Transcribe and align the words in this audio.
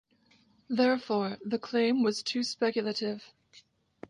Therefore, 0.67 1.37
the 1.45 1.59
claim 1.59 2.01
was 2.01 2.23
too 2.23 2.41
speculative. 2.41 3.23